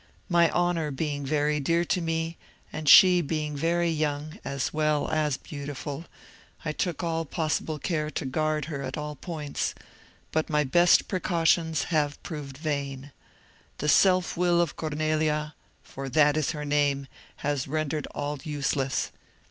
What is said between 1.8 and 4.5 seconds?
to me, and she being very young,